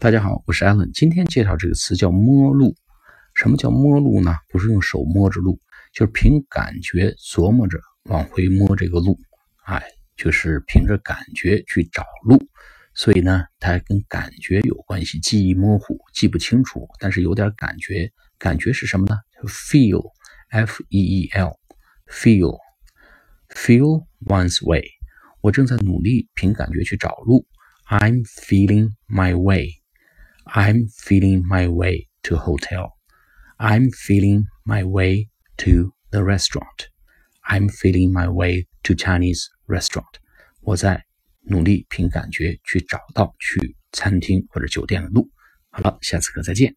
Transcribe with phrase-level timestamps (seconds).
[0.00, 0.92] 大家好，我是 Allen。
[0.92, 2.72] 今天介绍这个词叫摸路。
[3.34, 4.32] 什么叫摸路呢？
[4.48, 5.60] 不是用手摸着路，
[5.92, 9.18] 就是凭感觉琢磨着往回摸这个路。
[9.64, 9.82] 哎，
[10.16, 12.40] 就是凭着感觉去找路。
[12.94, 18.08] 所以呢，它跟感觉有关系，记忆模糊，记不清楚，但是有点感觉。
[18.38, 19.16] 感觉是什么呢
[19.48, 24.84] ？Feel，F E E L，Feel，Feel one's way。
[25.40, 27.44] 我正在努力凭感觉去找路。
[27.88, 29.77] I'm feeling my way.
[30.47, 32.91] I'm feeling my way to hotel.
[33.57, 36.87] I'm feeling my way to the restaurant.
[37.41, 40.19] I'm feeling my way to Chinese restaurant.
[40.61, 41.05] 我在
[41.41, 45.29] 努力凭感觉去找到去餐厅或者酒店的路。
[45.69, 46.75] 好了，下次课再见。